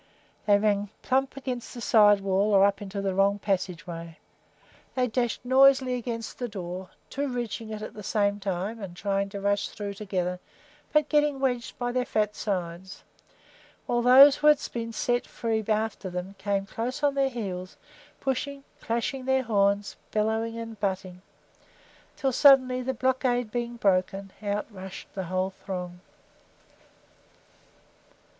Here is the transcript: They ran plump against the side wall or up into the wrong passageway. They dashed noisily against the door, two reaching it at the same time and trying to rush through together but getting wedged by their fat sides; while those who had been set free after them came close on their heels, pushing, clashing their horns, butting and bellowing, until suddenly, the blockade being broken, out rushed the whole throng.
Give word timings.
They 0.47 0.57
ran 0.57 0.89
plump 1.03 1.37
against 1.37 1.75
the 1.75 1.79
side 1.79 2.21
wall 2.21 2.55
or 2.55 2.65
up 2.65 2.81
into 2.81 3.01
the 3.03 3.13
wrong 3.13 3.37
passageway. 3.37 4.17
They 4.95 5.05
dashed 5.05 5.45
noisily 5.45 5.93
against 5.93 6.39
the 6.39 6.47
door, 6.47 6.89
two 7.11 7.27
reaching 7.27 7.69
it 7.69 7.83
at 7.83 7.93
the 7.93 8.01
same 8.01 8.39
time 8.39 8.81
and 8.81 8.97
trying 8.97 9.29
to 9.29 9.39
rush 9.39 9.67
through 9.67 9.93
together 9.93 10.39
but 10.91 11.07
getting 11.07 11.39
wedged 11.39 11.77
by 11.77 11.91
their 11.91 12.03
fat 12.07 12.35
sides; 12.35 13.03
while 13.85 14.01
those 14.01 14.37
who 14.37 14.47
had 14.47 14.59
been 14.73 14.91
set 14.91 15.27
free 15.27 15.63
after 15.67 16.09
them 16.09 16.33
came 16.39 16.65
close 16.65 17.03
on 17.03 17.13
their 17.13 17.29
heels, 17.29 17.77
pushing, 18.19 18.63
clashing 18.81 19.25
their 19.25 19.43
horns, 19.43 19.97
butting 20.09 20.57
and 20.57 20.79
bellowing, 20.79 21.21
until 22.15 22.31
suddenly, 22.31 22.81
the 22.81 22.95
blockade 22.95 23.51
being 23.51 23.75
broken, 23.77 24.31
out 24.41 24.65
rushed 24.71 25.13
the 25.13 25.25
whole 25.25 25.51
throng. 25.51 25.99